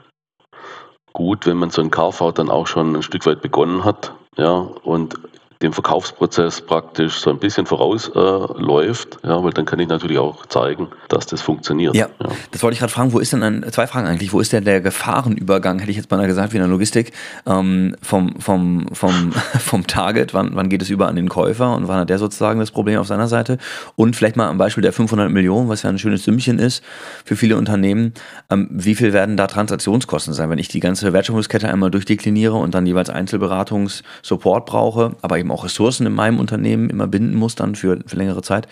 [1.13, 4.53] gut, wenn man so ein KV dann auch schon ein Stück weit begonnen hat, ja,
[4.53, 5.19] und
[5.63, 10.45] dem Verkaufsprozess praktisch so ein bisschen vorausläuft, äh, ja, weil dann kann ich natürlich auch
[10.47, 11.95] zeigen, dass das funktioniert.
[11.95, 12.29] Ja, ja.
[12.51, 14.65] das wollte ich gerade fragen, wo ist denn ein, zwei Fragen eigentlich, wo ist denn
[14.65, 17.13] der Gefahrenübergang, hätte ich jetzt mal gesagt, wie in der Logistik,
[17.45, 21.87] ähm, vom, vom, vom, vom Target, wann, wann geht es über an den Käufer und
[21.87, 23.57] wann hat der sozusagen das Problem auf seiner Seite
[23.95, 26.83] und vielleicht mal am Beispiel der 500 Millionen, was ja ein schönes Sümmchen ist
[27.23, 28.13] für viele Unternehmen,
[28.49, 32.75] ähm, wie viel werden da Transaktionskosten sein, wenn ich die ganze Wertschöpfungskette einmal durchdekliniere und
[32.75, 37.75] dann jeweils Einzelberatungs-Support brauche, aber eben auch Ressourcen in meinem Unternehmen immer binden muss dann
[37.75, 38.67] für, für längere Zeit.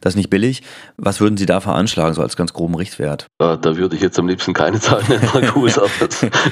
[0.00, 0.62] Das ist nicht billig.
[0.96, 3.26] Was würden Sie da veranschlagen, so als ganz groben Richtwert?
[3.38, 5.88] Da, würde ich jetzt am liebsten keine Zahlen nennen, Markus, aber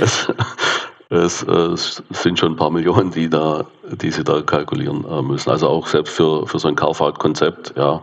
[0.00, 0.28] es,
[1.10, 3.66] es, es, sind schon ein paar Millionen, die, da,
[4.00, 5.50] die Sie da kalkulieren äh, müssen.
[5.50, 8.02] Also auch selbst für, für so ein Kaufhaut-Konzept, ja.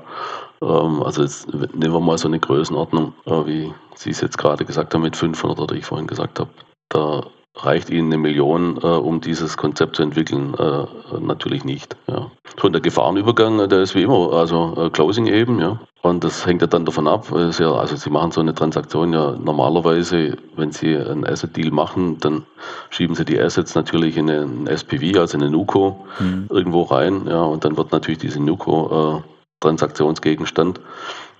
[0.61, 4.65] Ähm, also jetzt nehmen wir mal so eine Größenordnung, äh, wie Sie es jetzt gerade
[4.65, 6.49] gesagt haben, mit 500 oder ich vorhin gesagt habe.
[6.89, 7.23] Da
[7.63, 10.53] reicht Ihnen eine Million, äh, um dieses Konzept zu entwickeln?
[10.55, 10.85] Äh,
[11.19, 11.95] natürlich nicht.
[12.07, 12.31] Ja.
[12.59, 15.79] So, der Gefahrenübergang, der ist wie immer, also äh, Closing eben, ja.
[16.01, 19.31] Und das hängt ja dann davon ab, ja, also Sie machen so eine Transaktion ja
[19.33, 22.45] normalerweise, wenn Sie einen Asset-Deal machen, dann
[22.89, 26.47] schieben Sie die Assets natürlich in einen SPV, also in eine NUCO, mhm.
[26.49, 29.21] irgendwo rein, ja, und dann wird natürlich diese NUCO äh,
[29.59, 30.79] Transaktionsgegenstand.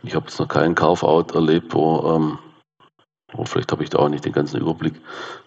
[0.03, 2.39] Ich habe jetzt noch keinen Carve-out erlebt, wo ähm,
[3.33, 4.95] oder vielleicht habe ich da auch nicht den ganzen Überblick,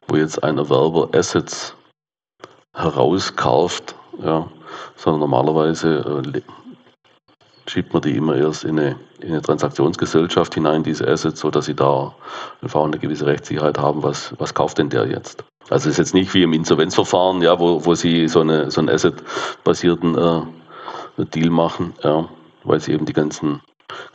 [0.09, 1.75] wo jetzt ein Erwerber Assets
[2.75, 4.49] herauskauft, ja,
[4.97, 6.41] sondern normalerweise äh,
[7.67, 11.75] schiebt man die immer erst in eine, in eine, Transaktionsgesellschaft hinein, diese Assets, sodass sie
[11.75, 12.15] da
[12.61, 15.45] einfach eine gewisse Rechtssicherheit haben, was, was kauft denn der jetzt.
[15.71, 18.81] Also es ist jetzt nicht wie im Insolvenzverfahren, ja, wo, wo sie so, eine, so
[18.81, 22.29] einen Asset-basierten äh, Deal machen, ja,
[22.65, 23.61] weil sie eben die ganzen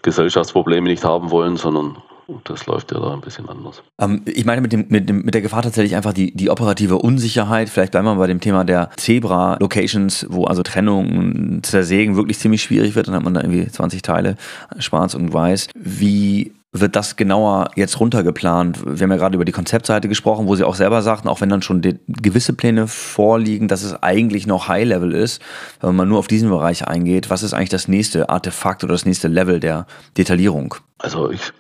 [0.02, 1.98] Gesellschaftsprobleme nicht haben wollen, sondern
[2.44, 3.82] das läuft ja da ein bisschen anders.
[4.00, 6.98] Ähm, ich meine mit, dem, mit, dem, mit der Gefahr tatsächlich einfach die, die operative
[6.98, 7.70] Unsicherheit.
[7.70, 12.96] Vielleicht bleiben wir bei dem Thema der Zebra-Locations, wo also Trennung, Zersägen wirklich ziemlich schwierig
[12.96, 13.08] wird.
[13.08, 14.36] Dann hat man da irgendwie 20 Teile,
[14.80, 15.70] schwarz und weiß.
[15.76, 18.84] Wie wird das genauer jetzt runtergeplant?
[18.86, 21.50] Wir haben ja gerade über die Konzeptseite gesprochen, wo Sie auch selber sagten, auch wenn
[21.50, 25.42] dann schon gewisse Pläne vorliegen, dass es eigentlich noch High-Level ist,
[25.82, 27.30] wenn man nur auf diesen Bereich eingeht.
[27.30, 29.88] Was ist eigentlich das nächste Artefakt oder das nächste Level der
[30.18, 30.76] Detaillierung?
[31.00, 31.54] Also ich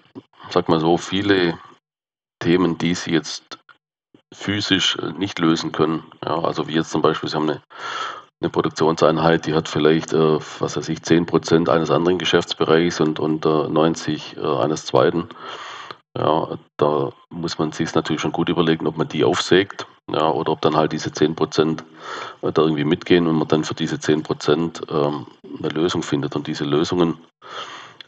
[0.50, 1.58] sag mal so, viele
[2.40, 3.60] Themen, die Sie jetzt
[4.34, 6.04] physisch äh, nicht lösen können.
[6.24, 7.62] Ja, also wie jetzt zum Beispiel, Sie haben eine,
[8.42, 13.20] eine Produktionseinheit, die hat vielleicht, äh, was weiß ich, 10 Prozent eines anderen Geschäftsbereichs und,
[13.20, 15.30] und äh, 90% äh, eines zweiten.
[16.18, 20.54] Ja, da muss man sich natürlich schon gut überlegen, ob man die aufsägt ja, oder
[20.54, 21.84] ob dann halt diese 10 Prozent
[22.42, 25.28] äh, da irgendwie mitgehen und man dann für diese 10 Prozent ähm,
[25.60, 26.36] eine Lösung findet.
[26.36, 27.18] Und diese Lösungen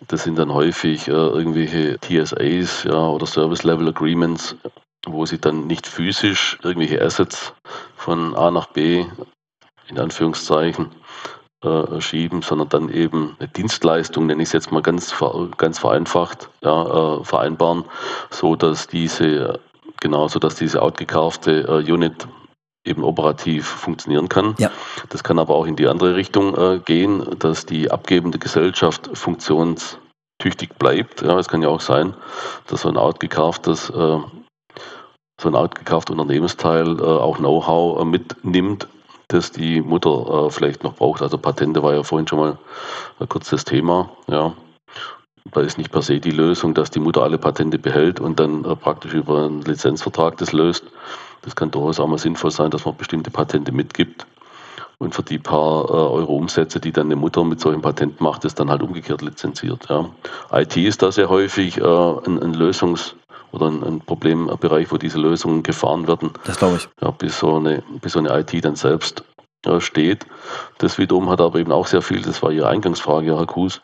[0.07, 4.55] das sind dann häufig äh, irgendwelche TSAs ja, oder Service Level Agreements,
[5.05, 7.53] wo sie dann nicht physisch irgendwelche Assets
[7.95, 9.05] von A nach B
[9.88, 10.91] in Anführungszeichen
[11.63, 15.13] äh, schieben, sondern dann eben eine Dienstleistung, nenne ich es jetzt mal ganz,
[15.57, 17.85] ganz vereinfacht, ja, äh, vereinbaren,
[18.29, 19.59] so dass diese
[19.99, 22.27] genauso dass diese outgekaufte äh, Unit
[22.89, 24.56] eben operativ funktionieren kann.
[24.58, 24.71] Ja.
[25.10, 30.73] Das kann aber auch in die andere Richtung äh, gehen, dass die abgebende Gesellschaft funktionstüchtig
[30.78, 31.21] bleibt.
[31.21, 32.13] Ja, es kann ja auch sein,
[32.67, 34.17] dass so ein outgekauftes, äh,
[35.41, 38.88] so ein outgekaufter Unternehmensteil äh, auch Know-how äh, mitnimmt,
[39.28, 41.21] das die Mutter äh, vielleicht noch braucht.
[41.21, 42.58] Also Patente war ja vorhin schon mal
[43.28, 44.10] kurz das Thema.
[44.28, 44.54] Ja.
[45.52, 48.65] Da ist nicht per se die Lösung, dass die Mutter alle Patente behält und dann
[48.65, 50.86] äh, praktisch über einen Lizenzvertrag das löst,
[51.41, 54.25] das kann durchaus auch mal sinnvoll sein, dass man bestimmte Patente mitgibt.
[54.97, 58.43] Und für die paar äh, Euro Umsätze, die dann eine Mutter mit solchem Patent macht,
[58.43, 59.88] ist dann halt umgekehrt lizenziert.
[59.89, 60.10] Ja.
[60.52, 63.15] IT ist da sehr häufig äh, ein, ein Lösungs-
[63.52, 66.32] oder ein, ein, Problembereich, wo diese Lösungen gefahren werden.
[66.43, 66.89] Das glaube ich.
[67.02, 69.23] Ja, bis so eine, bis so eine IT dann selbst
[69.65, 70.25] äh, steht.
[70.80, 73.82] Das wiederum hat aber eben auch sehr viel, das war Ihre Eingangsfrage, Herr Kuhs,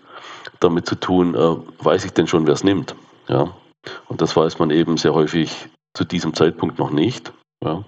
[0.60, 2.94] damit zu tun, äh, weiß ich denn schon, wer es nimmt.
[3.30, 3.50] Ja.
[4.08, 7.32] Und das weiß man eben sehr häufig zu diesem Zeitpunkt noch nicht.
[7.66, 7.84] Ja.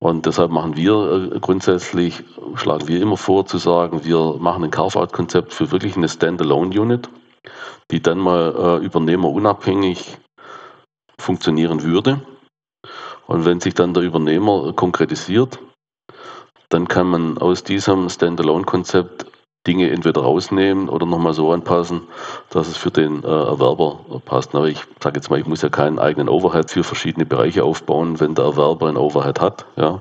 [0.00, 2.22] Und deshalb machen wir äh, grundsätzlich,
[2.54, 7.10] schlagen wir immer vor zu sagen, wir machen ein Carve-out-Konzept für wirklich eine Standalone-Unit,
[7.90, 10.18] die dann mal äh, übernehmerunabhängig
[11.18, 12.22] funktionieren würde.
[13.26, 15.58] Und wenn sich dann der Übernehmer konkretisiert,
[16.68, 19.26] dann kann man aus diesem Standalone-Konzept
[19.66, 22.02] Dinge entweder rausnehmen oder nochmal so anpassen,
[22.50, 24.54] dass es für den äh, Erwerber passt.
[24.54, 28.18] Aber ich sage jetzt mal, ich muss ja keinen eigenen Overhead für verschiedene Bereiche aufbauen,
[28.20, 29.66] wenn der Erwerber ein Overhead hat.
[29.76, 30.00] Ja.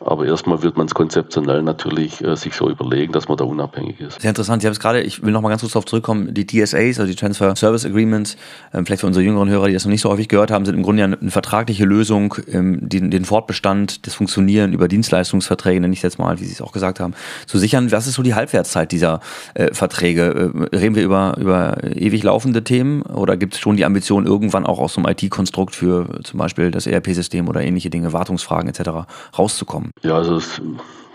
[0.00, 4.00] Aber erstmal wird man es konzeptionell natürlich äh, sich so überlegen, dass man da unabhängig
[4.00, 4.20] ist.
[4.20, 4.62] Sehr interessant.
[4.62, 7.06] Sie haben es gerade, ich will noch mal ganz kurz darauf zurückkommen, die TSAs, also
[7.06, 8.36] die Transfer Service Agreements,
[8.72, 10.74] ähm, vielleicht für unsere jüngeren Hörer, die das noch nicht so häufig gehört haben, sind
[10.74, 15.80] im Grunde ja eine, eine vertragliche Lösung, ähm, den, den, Fortbestand, das Funktionieren über Dienstleistungsverträge,
[15.80, 17.14] nenne ich es jetzt mal, wie Sie es auch gesagt haben,
[17.46, 17.92] zu sichern.
[17.92, 19.20] Was ist so die Halbwertszeit dieser
[19.54, 20.52] äh, Verträge?
[20.72, 24.66] Äh, reden wir über, über ewig laufende Themen oder gibt es schon die Ambition, irgendwann
[24.66, 29.06] auch aus so einem IT-Konstrukt für zum Beispiel das ERP-System oder ähnliche Dinge, Wartungsfragen etc.
[29.38, 29.81] rauszukommen?
[30.02, 30.60] Ja, also es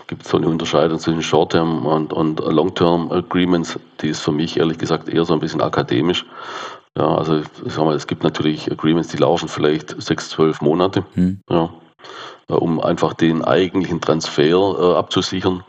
[0.06, 4.78] gibt so eine Unterscheidung zwischen Short-Term und, und Long-Term Agreements, die ist für mich ehrlich
[4.78, 6.24] gesagt eher so ein bisschen akademisch.
[6.96, 11.04] Ja, also ich sag mal, es gibt natürlich Agreements, die laufen vielleicht sechs, zwölf Monate,
[11.14, 11.40] hm.
[11.48, 11.70] ja,
[12.48, 15.62] um einfach den eigentlichen Transfer äh, abzusichern.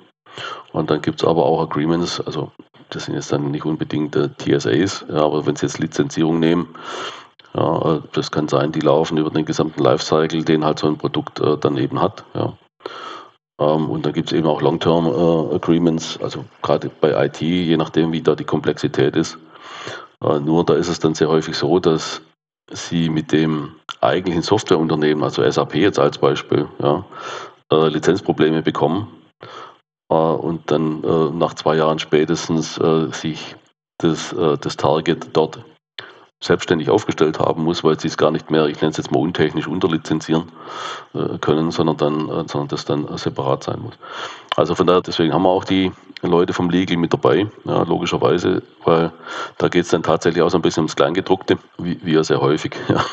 [0.72, 2.52] Und dann gibt es aber auch Agreements, also
[2.90, 6.70] das sind jetzt dann nicht unbedingt äh, TSAs, ja, aber wenn Sie jetzt Lizenzierung nehmen,
[7.54, 10.98] ja, äh, das kann sein, die laufen über den gesamten Lifecycle, den halt so ein
[10.98, 12.24] Produkt äh, dann eben hat.
[12.34, 12.54] Ja.
[13.60, 17.78] Ähm, und dann gibt es eben auch Long-Term äh, Agreements, also gerade bei IT, je
[17.78, 19.38] nachdem, wie da die Komplexität ist.
[20.24, 22.22] Äh, nur da ist es dann sehr häufig so, dass
[22.72, 27.04] Sie mit dem eigentlichen Softwareunternehmen, also SAP jetzt als Beispiel, ja,
[27.72, 29.08] äh, Lizenzprobleme bekommen
[30.12, 31.02] und dann
[31.38, 33.56] nach zwei Jahren spätestens sich
[34.00, 35.64] das, das Target dort
[36.42, 39.20] selbstständig aufgestellt haben muss, weil sie es gar nicht mehr, ich nenne es jetzt mal
[39.20, 40.44] untechnisch, unterlizenzieren
[41.14, 43.96] äh, können, sondern dann, äh, sondern das dann separat sein muss.
[44.56, 48.64] Also von daher, deswegen haben wir auch die Leute vom Legal mit dabei, ja, logischerweise,
[48.84, 49.12] weil
[49.58, 52.76] da geht es dann tatsächlich auch so ein bisschen ums Kleingedruckte, wie, ja sehr häufig.
[52.90, 53.06] Ja.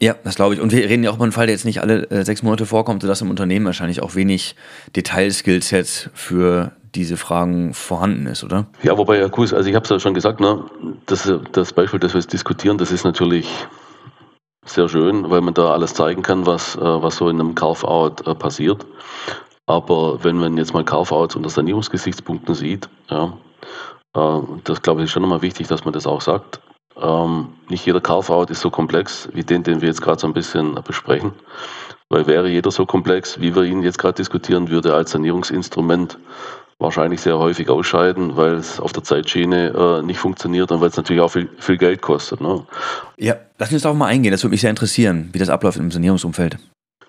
[0.00, 0.60] Ja, das glaube ich.
[0.60, 2.66] Und wir reden ja auch über einen Fall, der jetzt nicht alle äh, sechs Monate
[2.66, 4.56] vorkommt, sodass im Unternehmen wahrscheinlich auch wenig
[4.96, 8.66] Detailskillset für diese Fragen vorhanden ist, oder?
[8.82, 10.64] Ja, wobei, Herr Kuss, also ich habe es ja schon gesagt, ne,
[11.06, 13.48] das, das Beispiel, das wir jetzt diskutieren, das ist natürlich
[14.64, 18.26] sehr schön, weil man da alles zeigen kann, was, äh, was so in einem Carve-out
[18.26, 18.86] äh, passiert.
[19.66, 23.36] Aber wenn man jetzt mal Carve-outs unter Sanierungsgesichtspunkten sieht, ja,
[24.14, 26.60] äh, das glaube ich ist schon nochmal wichtig, dass man das auch sagt.
[27.00, 30.34] Ähm, nicht jeder Carve-out ist so komplex wie den, den wir jetzt gerade so ein
[30.34, 31.32] bisschen besprechen.
[32.08, 36.18] Weil wäre jeder so komplex, wie wir ihn jetzt gerade diskutieren, würde als Sanierungsinstrument
[36.82, 40.96] wahrscheinlich sehr häufig ausscheiden, weil es auf der Zeitschiene äh, nicht funktioniert und weil es
[40.96, 42.40] natürlich auch viel, viel Geld kostet.
[42.40, 42.64] Ne?
[43.16, 44.32] Ja, lass uns darauf mal eingehen.
[44.32, 46.58] Das würde mich sehr interessieren, wie das abläuft im Sanierungsumfeld.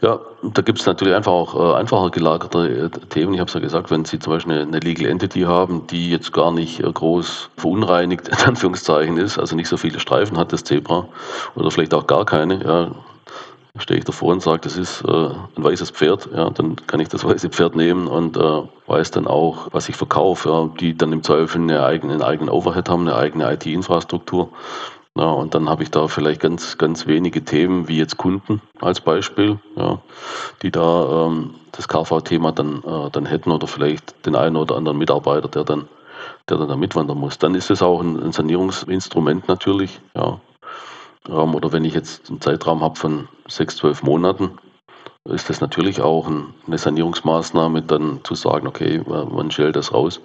[0.03, 3.33] Ja, da gibt es natürlich einfach auch äh, einfacher gelagerte äh, Themen.
[3.33, 6.09] Ich habe es ja gesagt, wenn Sie zum Beispiel eine, eine, Legal Entity haben, die
[6.09, 10.51] jetzt gar nicht äh, groß verunreinigt, in Anführungszeichen ist, also nicht so viele Streifen hat,
[10.51, 11.07] das Zebra,
[11.55, 12.91] oder vielleicht auch gar keine, ja,
[13.79, 17.09] stehe ich davor und sage, das ist äh, ein weißes Pferd, ja, dann kann ich
[17.09, 21.11] das weiße Pferd nehmen und äh, weiß dann auch, was ich verkaufe, ja, die dann
[21.11, 24.49] im Zweifel eine eigene, einen eigenen Overhead haben, eine eigene IT-Infrastruktur.
[25.15, 28.99] Ja, und dann habe ich da vielleicht ganz, ganz wenige Themen, wie jetzt Kunden als
[28.99, 29.99] Beispiel, ja,
[30.61, 34.97] die da ähm, das KV-Thema dann, äh, dann hätten oder vielleicht den einen oder anderen
[34.97, 35.87] Mitarbeiter, der dann,
[36.49, 37.37] der dann da mitwandern muss.
[37.37, 40.39] Dann ist es auch ein, ein Sanierungsinstrument natürlich, ja,
[41.27, 44.57] ähm, oder wenn ich jetzt einen Zeitraum habe von sechs, zwölf Monaten,
[45.25, 50.19] ist das natürlich auch eine Sanierungsmaßnahme, dann zu sagen, okay, man stellt das raus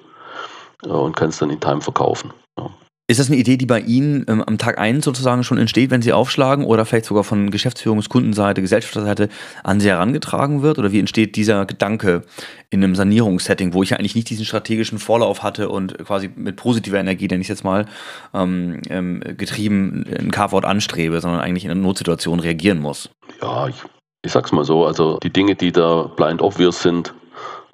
[0.84, 2.32] äh, und kann es dann in Time verkaufen.
[2.58, 2.70] Ja.
[3.10, 6.02] Ist das eine Idee, die bei Ihnen ähm, am Tag 1 sozusagen schon entsteht, wenn
[6.02, 9.30] Sie aufschlagen oder vielleicht sogar von Geschäftsführungskundenseite, Gesellschafterseite
[9.64, 10.78] an Sie herangetragen wird?
[10.78, 12.20] Oder wie entsteht dieser Gedanke
[12.68, 16.56] in einem Sanierungssetting, wo ich ja eigentlich nicht diesen strategischen Vorlauf hatte und quasi mit
[16.56, 17.86] positiver Energie, denn ich jetzt mal
[18.34, 23.08] ähm, ähm, getrieben ein Carport anstrebe, sondern eigentlich in einer Notsituation reagieren muss?
[23.40, 23.76] Ja, ich,
[24.22, 27.14] ich sag's mal so, also die Dinge, die da blind obvious sind,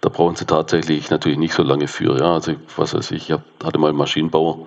[0.04, 2.18] da brauchen sie tatsächlich natürlich nicht so lange für.
[2.18, 2.34] Ja.
[2.34, 4.66] Also was weiß ich, ich hatte mal einen Maschinenbauer,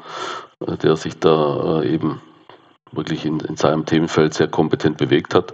[0.65, 2.21] äh, der sich da äh, eben
[2.91, 5.53] wirklich in, in seinem Themenfeld sehr kompetent bewegt hat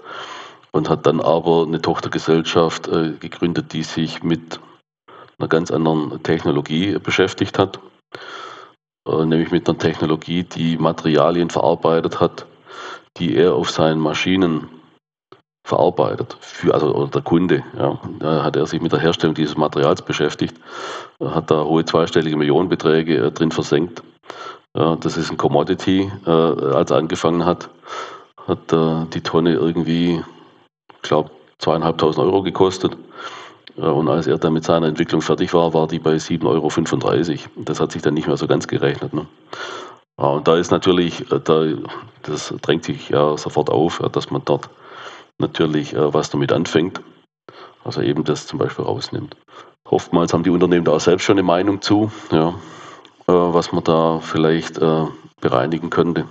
[0.71, 4.61] und hat dann aber eine Tochtergesellschaft äh, gegründet, die sich mit
[5.37, 7.79] einer ganz anderen Technologie beschäftigt hat,
[9.05, 12.45] nämlich mit einer Technologie, die Materialien verarbeitet hat,
[13.17, 14.69] die er auf seinen Maschinen
[15.63, 17.63] verarbeitet, für, also der Kunde.
[17.77, 17.99] Ja.
[18.19, 20.55] Da hat er sich mit der Herstellung dieses Materials beschäftigt,
[21.23, 24.03] hat da hohe zweistellige Millionenbeträge äh, drin versenkt.
[24.73, 26.11] Das ist ein Commodity.
[26.25, 27.69] Äh, als er angefangen hat,
[28.47, 30.23] hat äh, die Tonne irgendwie,
[30.95, 32.97] ich glaube, zweieinhalbtausend Euro gekostet.
[33.75, 37.39] Und als er dann mit seiner Entwicklung fertig war, war die bei 7,35 Euro.
[37.57, 39.13] Das hat sich dann nicht mehr so ganz gerechnet.
[39.13, 39.27] Ne?
[40.15, 41.65] Und da ist natürlich, äh, da,
[42.23, 44.69] das drängt sich ja sofort auf, dass man dort
[45.39, 47.01] natürlich äh, was damit anfängt.
[47.83, 49.35] Also eben das zum Beispiel rausnimmt.
[49.85, 52.49] Oftmals haben die Unternehmen da auch selbst schon eine Meinung zu, ja,
[53.27, 55.05] äh, was man da vielleicht äh,
[55.41, 56.25] bereinigen könnte.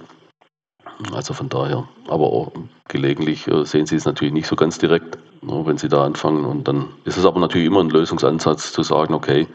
[1.12, 2.52] Also von daher, aber auch
[2.92, 6.44] gelegentlich äh, sehen sie es natürlich nicht so ganz direkt, ne, wenn sie da anfangen.
[6.44, 9.48] Und dann ist es aber natürlich immer ein Lösungsansatz zu sagen, okay,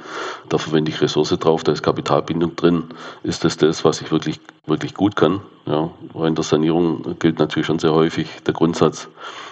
[0.49, 2.85] da verwende ich Ressource drauf, da ist Kapitalbindung drin.
[3.23, 5.41] Ist das das, was ich wirklich, wirklich gut kann?
[5.65, 5.89] Ja,
[6.25, 9.09] in der Sanierung gilt natürlich schon sehr häufig der Grundsatz,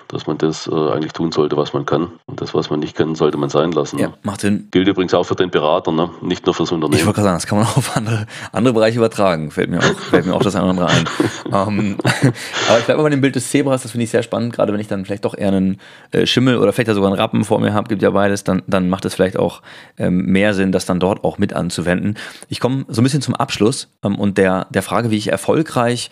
[0.07, 2.07] dass man das äh, eigentlich tun sollte, was man kann.
[2.25, 3.99] Und das, was man nicht kann, sollte man sein lassen.
[3.99, 4.69] Ja, macht Sinn.
[4.71, 6.09] Gilt übrigens auch für den Berater, ne?
[6.21, 6.99] nicht nur fürs Unternehmen.
[6.99, 9.51] Ich wollte gerade sagen, das kann man auch auf andere, andere Bereiche übertragen.
[9.51, 11.05] Fällt mir auch, fällt mir auch das andere ein.
[11.51, 11.97] ähm,
[12.69, 14.73] aber ich bleibe mal bei dem Bild des Zebras, das finde ich sehr spannend, gerade
[14.73, 15.77] wenn ich dann vielleicht doch eher einen
[16.11, 18.89] äh, Schimmel oder vielleicht sogar einen Rappen vor mir habe, gibt ja beides, dann, dann
[18.89, 19.61] macht es vielleicht auch
[19.97, 22.15] ähm, mehr Sinn, das dann dort auch mit anzuwenden.
[22.49, 26.09] Ich komme so ein bisschen zum Abschluss ähm, und der, der Frage, wie ich erfolgreich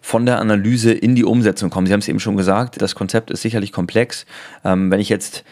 [0.00, 1.86] von der Analyse in die Umsetzung komme.
[1.86, 4.26] Sie haben es eben schon gesagt, das Konzept ist sicherlich komplex.
[4.64, 5.44] Ähm, wenn ich jetzt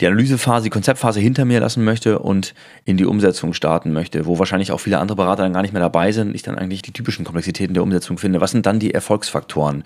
[0.00, 4.38] die Analysephase, die Konzeptphase hinter mir lassen möchte und in die Umsetzung starten möchte, wo
[4.38, 6.92] wahrscheinlich auch viele andere Berater dann gar nicht mehr dabei sind, ich dann eigentlich die
[6.92, 8.40] typischen Komplexitäten der Umsetzung finde.
[8.40, 9.82] Was sind dann die Erfolgsfaktoren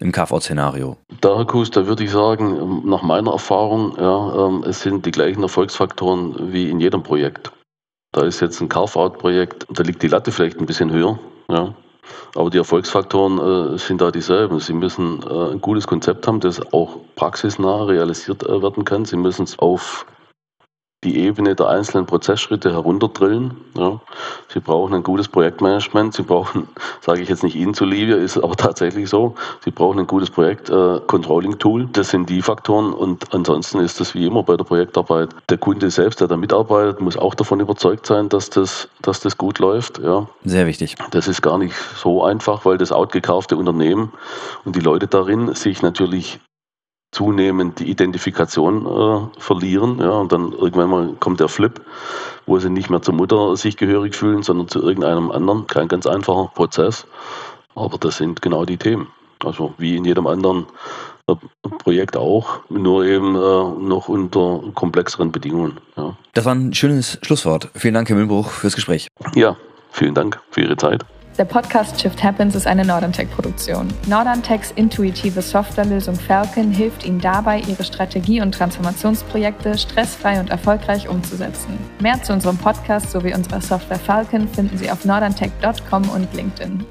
[0.00, 0.96] im KV-Szenario?
[1.20, 5.12] Da, Herr Kus, da würde ich sagen, nach meiner Erfahrung, ja, ähm, es sind die
[5.12, 7.52] gleichen Erfolgsfaktoren wie in jedem Projekt.
[8.10, 11.18] Da ist jetzt ein Carve-Out-Projekt, da liegt die Latte vielleicht ein bisschen höher.
[11.48, 11.74] Ja.
[12.34, 14.58] Aber die Erfolgsfaktoren äh, sind da dieselben.
[14.60, 19.04] Sie müssen äh, ein gutes Konzept haben, das auch praxisnah realisiert äh, werden kann.
[19.04, 20.06] Sie müssen es auf
[21.04, 23.56] die Ebene der einzelnen Prozessschritte herunterdrillen.
[23.76, 24.00] Ja.
[24.48, 26.14] Sie brauchen ein gutes Projektmanagement.
[26.14, 26.68] Sie brauchen,
[27.00, 29.34] sage ich jetzt nicht Ihnen zuliebe, ist aber tatsächlich so,
[29.64, 31.82] Sie brauchen ein gutes Projekt-Controlling-Tool.
[31.82, 32.92] Äh, das sind die Faktoren.
[32.92, 35.30] Und ansonsten ist das wie immer bei der Projektarbeit.
[35.48, 39.36] Der Kunde selbst, der da mitarbeitet, muss auch davon überzeugt sein, dass das, dass das
[39.36, 39.98] gut läuft.
[39.98, 40.28] Ja.
[40.44, 40.94] Sehr wichtig.
[41.10, 44.12] Das ist gar nicht so einfach, weil das outgekaufte Unternehmen
[44.64, 46.38] und die Leute darin sich natürlich
[47.12, 49.98] zunehmend die Identifikation äh, verlieren.
[50.00, 51.80] Ja, und dann irgendwann mal kommt der Flip,
[52.46, 55.66] wo sie nicht mehr zur Mutter sich gehörig fühlen, sondern zu irgendeinem anderen.
[55.66, 57.06] Kein ganz einfacher Prozess.
[57.74, 59.08] Aber das sind genau die Themen.
[59.44, 60.66] Also wie in jedem anderen
[61.28, 61.34] äh,
[61.78, 65.78] Projekt auch, nur eben äh, noch unter komplexeren Bedingungen.
[65.96, 66.16] Ja.
[66.32, 67.68] Das war ein schönes Schlusswort.
[67.74, 69.08] Vielen Dank, Herr Mühlbruch, fürs Gespräch.
[69.34, 69.56] Ja,
[69.90, 71.04] vielen Dank für Ihre Zeit.
[71.38, 73.88] Der Podcast Shift Happens ist eine Norderntech-Produktion.
[74.06, 81.78] Norderntechs intuitive Softwarelösung Falcon hilft Ihnen dabei, Ihre Strategie- und Transformationsprojekte stressfrei und erfolgreich umzusetzen.
[82.00, 86.84] Mehr zu unserem Podcast sowie unserer Software Falcon finden Sie auf norderntech.com und LinkedIn.